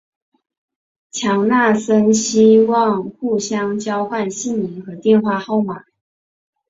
[1.11, 5.83] 强纳森希望互相交换姓名和电话号码。